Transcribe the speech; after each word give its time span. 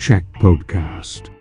Check 0.00 0.24
Podcast. 0.40 1.39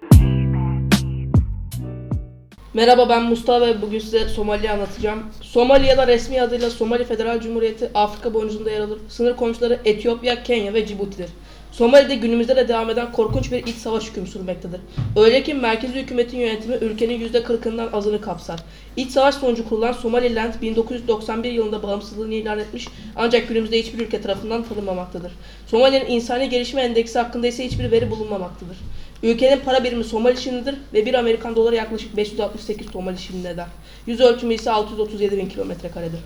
Merhaba 2.73 3.09
ben 3.09 3.23
Mustafa 3.23 3.67
ve 3.67 3.81
bugün 3.81 3.99
size 3.99 4.29
Somali'yi 4.29 4.71
anlatacağım. 4.71 5.23
Somali 5.41 5.87
ya 5.87 5.97
da 5.97 6.07
resmi 6.07 6.41
adıyla 6.41 6.69
Somali 6.69 7.05
Federal 7.05 7.41
Cumhuriyeti 7.41 7.89
Afrika 7.93 8.33
boyunuzunda 8.33 8.71
yer 8.71 8.81
alır. 8.81 8.99
Sınır 9.09 9.35
komşuları 9.35 9.79
Etiyopya, 9.85 10.43
Kenya 10.43 10.73
ve 10.73 10.85
Cibuti'dir. 10.85 11.29
Somali'de 11.71 12.15
günümüzde 12.15 12.55
de 12.55 12.67
devam 12.67 12.89
eden 12.89 13.11
korkunç 13.11 13.51
bir 13.51 13.67
iç 13.67 13.75
savaş 13.75 14.09
hüküm 14.09 14.27
sürmektedir. 14.27 14.79
Öyle 15.15 15.43
ki 15.43 15.53
merkezi 15.53 15.93
hükümetin 15.93 16.37
yönetimi 16.37 16.75
ülkenin 16.75 17.29
%40'ından 17.29 17.91
azını 17.91 18.21
kapsar. 18.21 18.59
İç 18.97 19.11
savaş 19.11 19.35
sonucu 19.35 19.69
kurulan 19.69 19.91
Somaliland 19.91 20.53
1991 20.61 21.51
yılında 21.51 21.83
bağımsızlığını 21.83 22.33
ilan 22.33 22.59
etmiş 22.59 22.87
ancak 23.15 23.47
günümüzde 23.47 23.79
hiçbir 23.79 23.99
ülke 23.99 24.21
tarafından 24.21 24.63
tanınmamaktadır. 24.63 25.31
Somali'nin 25.67 26.05
insani 26.05 26.49
gelişme 26.49 26.81
endeksi 26.81 27.19
hakkında 27.19 27.47
ise 27.47 27.65
hiçbir 27.65 27.91
veri 27.91 28.11
bulunmamaktadır. 28.11 28.77
Ülkenin 29.23 29.59
para 29.59 29.83
birimi 29.83 30.03
Somali 30.03 30.37
şilinidir 30.37 30.75
ve 30.93 31.05
1 31.05 31.13
Amerikan 31.13 31.55
doları 31.55 31.75
yaklaşık 31.75 32.17
568 32.17 32.87
Somali 32.87 33.17
şilini 33.17 33.47
eder. 33.47 33.67
Yüz 34.07 34.19
ölçümü 34.19 34.53
ise 34.53 34.71
637 34.71 35.37
bin 35.37 35.49
kilometre 35.49 35.89
karedir. 35.91 36.19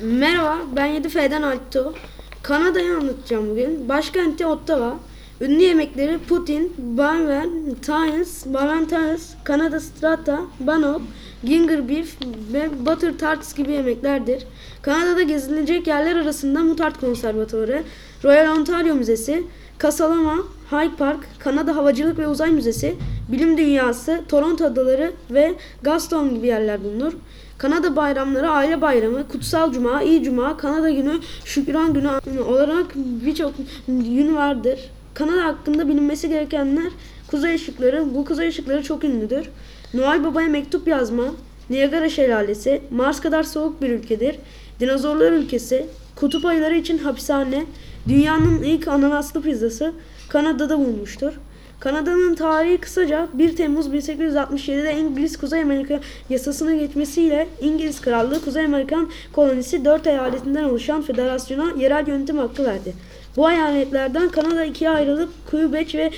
Merhaba, 0.00 0.58
ben 0.76 1.02
7F'den 1.02 1.42
Alto. 1.42 1.94
Kanada'yı 2.42 2.96
anlatacağım 2.96 3.50
bugün. 3.50 3.88
Başkenti 3.88 4.46
Ottawa. 4.46 4.96
Ünlü 5.40 5.62
yemekleri 5.62 6.18
Putin, 6.18 6.72
Banven, 6.78 7.50
Tines, 7.82 8.46
Valentines, 8.46 9.34
Kanada 9.44 9.80
Strata, 9.80 10.40
Bannock, 10.60 11.00
Ginger 11.44 11.88
Beef 11.88 12.16
ve 12.52 12.86
Butter 12.86 13.18
Tarts 13.18 13.54
gibi 13.54 13.72
yemeklerdir. 13.72 14.42
Kanada'da 14.82 15.22
gezilecek 15.22 15.86
yerler 15.86 16.16
arasında 16.16 16.62
Mutart 16.62 17.00
Konservatuarı, 17.00 17.82
Royal 18.24 18.58
Ontario 18.58 18.94
Müzesi, 18.94 19.44
Kasalama, 19.78 20.36
Hyde 20.70 20.96
Park, 20.98 21.20
Kanada 21.38 21.76
Havacılık 21.76 22.18
ve 22.18 22.28
Uzay 22.28 22.50
Müzesi, 22.50 22.94
Bilim 23.32 23.58
Dünyası, 23.58 24.20
Toronto 24.28 24.64
Adaları 24.64 25.12
ve 25.30 25.54
Gaston 25.82 26.34
gibi 26.34 26.46
yerler 26.46 26.84
bulunur. 26.84 27.12
Kanada 27.58 27.96
bayramları 27.96 28.50
aile 28.50 28.80
bayramı, 28.80 29.28
kutsal 29.28 29.72
cuma, 29.72 30.02
iyi 30.02 30.22
cuma, 30.22 30.56
Kanada 30.56 30.90
günü, 30.90 31.20
şükran 31.44 31.94
günü 31.94 32.40
olarak 32.40 32.86
birçok 32.96 33.52
gün 33.88 34.36
vardır. 34.36 34.78
Kanada 35.14 35.44
hakkında 35.44 35.88
bilinmesi 35.88 36.28
gerekenler 36.28 36.92
kuzey 37.30 37.54
ışıkları. 37.54 38.14
Bu 38.14 38.24
kuzey 38.24 38.48
ışıkları 38.48 38.82
çok 38.82 39.04
ünlüdür. 39.04 39.50
Noel 39.94 40.24
Baba'ya 40.24 40.48
mektup 40.48 40.88
yazma, 40.88 41.24
Niagara 41.70 42.08
Şelalesi, 42.08 42.82
Mars 42.90 43.20
kadar 43.20 43.42
soğuk 43.42 43.82
bir 43.82 43.90
ülkedir. 43.90 44.36
Dinozorlar 44.80 45.32
ülkesi, 45.32 45.86
kutup 46.16 46.44
ayıları 46.44 46.76
için 46.76 46.98
hapishane, 46.98 47.64
dünyanın 48.08 48.62
ilk 48.62 48.88
ananaslı 48.88 49.42
pizzası 49.42 49.92
Kanada'da 50.28 50.78
bulunmuştur. 50.78 51.32
Kanada'nın 51.80 52.34
tarihi 52.34 52.78
kısaca 52.78 53.28
1 53.34 53.56
Temmuz 53.56 53.86
1867'de 53.86 54.96
İngiliz 54.98 55.36
Kuzey 55.36 55.62
Amerika 55.62 56.00
yasasına 56.30 56.74
geçmesiyle 56.74 57.48
İngiliz 57.60 58.00
Krallığı 58.00 58.44
Kuzey 58.44 58.64
Amerikan 58.64 59.10
kolonisi 59.32 59.84
4 59.84 60.06
eyaletinden 60.06 60.64
oluşan 60.64 61.02
federasyona 61.02 61.72
yerel 61.78 62.08
yönetim 62.08 62.38
hakkı 62.38 62.64
verdi. 62.64 62.94
Bu 63.36 63.50
eyaletlerden 63.50 64.28
Kanada 64.28 64.64
ikiye 64.64 64.90
ayrılıp 64.90 65.30
Quebec 65.50 65.94
ve 65.98 66.10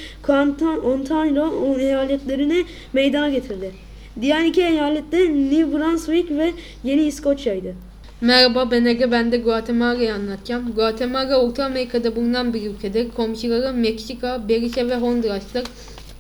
Ontario 0.84 1.79
eyaletlerini 1.79 2.64
meydana 2.92 3.29
getirdi. 3.29 3.73
Diğer 4.20 4.45
iki 4.45 4.62
eyalet 4.62 5.12
de 5.12 5.19
New 5.19 5.73
Brunswick 5.73 6.31
ve 6.31 6.53
Yeni 6.84 7.03
İskoçya'ydı. 7.03 7.75
Merhaba 8.20 8.70
ben 8.70 8.84
Ege, 8.84 9.12
ben 9.12 9.33
de 9.33 9.36
Guatemala'yı 9.36 10.14
anlatacağım. 10.14 10.72
Guatemala 10.75 11.36
Orta 11.36 11.64
Amerika'da 11.64 12.17
bulunan 12.17 12.55
bir 12.55 12.62
ülkedir. 12.62 13.11
Komşuları 13.17 13.75
Meksika, 13.75 14.48
Belize 14.48 14.89
ve 14.89 14.97
Honduras'tır. 14.97 15.64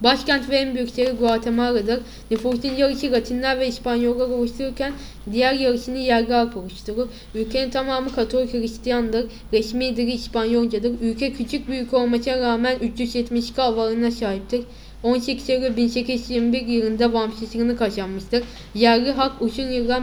Başkent 0.00 0.50
ve 0.50 0.56
en 0.56 0.74
büyük 0.74 0.94
şehri 0.94 1.16
Guatemala'dır. 1.16 2.00
Nüfusun 2.30 2.74
yarısı 2.76 3.12
Latinler 3.12 3.60
ve 3.60 3.68
İspanyollar 3.68 4.28
oluştururken 4.28 4.92
diğer 5.32 5.54
yarısını 5.54 5.98
yerli 5.98 6.32
halk 6.32 6.56
oluşturur. 6.56 7.08
Ülkenin 7.34 7.70
tamamı 7.70 8.14
Katolik 8.14 8.54
Hristiyandır. 8.54 9.26
Resmi 9.52 9.96
dili 9.96 10.12
İspanyolcadır. 10.12 10.92
Ülke 11.00 11.32
küçük 11.32 11.68
bir 11.68 11.80
ülke 11.80 11.96
olmasına 11.96 12.38
rağmen 12.38 12.78
372 12.78 13.60
havalarına 13.60 14.10
sahiptir. 14.10 14.60
18 15.02 15.50
Eylül 15.50 15.76
1821 15.76 16.66
yılında 16.66 17.12
bağımsızlığını 17.12 17.76
kazanmıştır. 17.76 18.42
Yerli 18.74 19.12
halk 19.12 19.32
uzun 19.40 19.70
yıllar 19.70 20.00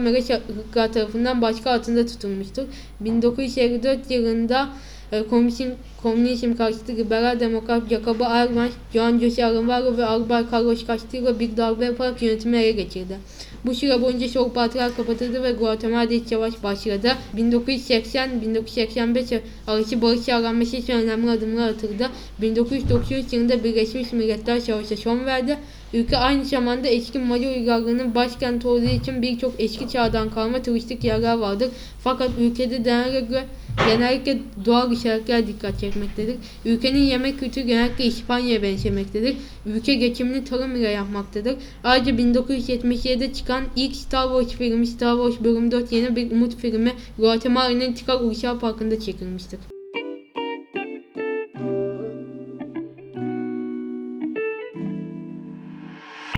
ırklar 0.59 0.93
tarafından 0.93 1.41
başka 1.41 1.71
altında 1.71 2.05
tutulmuştur. 2.05 2.63
1954 2.99 4.11
yılında 4.11 4.69
e, 5.13 5.27
komünizm, 5.27 5.69
komünizm 6.03 6.55
karşıtı 6.55 6.97
liberal 6.97 7.39
demokrat 7.39 7.89
Jacobo 7.89 8.25
Arbenz, 8.25 8.71
Juan 8.93 9.19
José 9.19 9.45
Alvaro 9.45 9.97
ve 9.97 10.05
Albay 10.05 10.45
Carlos 10.53 10.87
Castillo 10.87 11.39
bir 11.39 11.57
darbe 11.57 11.85
yaparak 11.85 12.21
yönetimi 12.21 12.57
ele 12.57 12.71
geçirdi. 12.71 13.17
Bu 13.65 13.75
süre 13.75 14.01
boyunca 14.01 14.29
soğuk 14.29 14.55
batılar 14.55 14.95
kapatıldı 14.95 15.43
ve 15.43 15.51
Guatemala'da 15.51 16.13
iç 16.13 16.27
savaş 16.27 16.63
başladı. 16.63 17.11
1980-1985 17.37 19.39
arası 19.67 20.01
barış 20.01 20.19
sağlanması 20.19 20.75
için 20.75 20.93
önemli 20.93 21.31
adımlar 21.31 21.69
atıldı. 21.69 22.09
1993 22.41 23.33
yılında 23.33 23.63
Birleşmiş 23.63 24.13
Milletler 24.13 24.59
Savaşı 24.59 24.97
son 24.97 25.25
verdi. 25.25 25.57
Ülke 25.93 26.17
aynı 26.17 26.45
zamanda 26.45 26.87
eski 26.87 27.19
Mali 27.19 27.47
uygarlığının 27.47 28.15
başkenti 28.15 28.67
olduğu 28.67 28.85
için 28.85 29.21
birçok 29.21 29.53
eski 29.59 29.89
çağdan 29.89 30.29
kalma 30.29 30.61
turistik 30.61 31.03
yerler 31.03 31.37
vardır. 31.37 31.69
Fakat 32.03 32.29
ülkede 32.39 32.77
genellikle, 32.77 33.45
genellikle 33.87 34.37
doğal 34.65 34.91
işaretler 34.91 35.47
dikkat 35.47 35.79
çekmektedir. 35.79 36.35
Ülkenin 36.65 37.03
yemek 37.03 37.39
kültürü 37.39 37.65
genellikle 37.65 38.05
İspanya'ya 38.05 38.63
benzemektedir. 38.63 39.35
Ülke 39.65 39.95
geçimini 39.95 40.45
tarım 40.45 40.75
ile 40.75 40.89
yapmaktadır. 40.89 41.55
Ayrıca 41.83 42.11
1977'de 42.11 43.33
çıkan 43.33 43.63
ilk 43.75 43.95
Star 43.95 44.27
Wars 44.27 44.57
filmi 44.57 44.87
Star 44.87 45.15
Wars 45.15 45.43
Bölüm 45.43 45.71
4 45.71 45.91
yeni 45.91 46.15
bir 46.15 46.31
umut 46.31 46.55
filmi 46.55 46.93
Guatemala'nın 47.17 47.93
Tikal 47.93 48.23
Ulusal 48.23 48.59
Parkı'nda 48.59 48.99
çekilmiştir. 48.99 49.59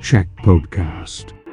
Check 0.05 0.27
Podcast. 0.43 1.44